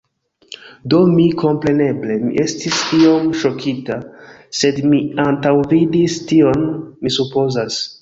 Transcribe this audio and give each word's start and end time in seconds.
Do 0.93 1.01
mi, 1.09 1.25
kompreneble, 1.41 2.15
mi 2.23 2.41
estis 2.45 2.81
iom 3.01 3.29
ŝokita, 3.43 4.01
sed 4.63 4.83
mi 4.89 5.05
antaŭvidis 5.29 6.21
tion, 6.33 6.69
mi 6.99 7.19
supozas. 7.21 7.85